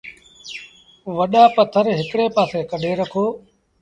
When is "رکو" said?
3.01-3.25